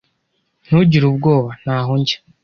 [0.65, 1.49] Ntugire ubwoba.
[1.61, 2.17] Ntaho njya.